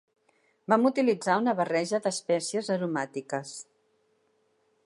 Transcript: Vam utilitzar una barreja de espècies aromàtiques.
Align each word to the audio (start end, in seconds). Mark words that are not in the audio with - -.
Vam 0.71 0.87
utilitzar 0.89 1.35
una 1.43 1.53
barreja 1.59 2.01
de 2.07 2.15
espècies 2.17 2.73
aromàtiques. 2.77 3.53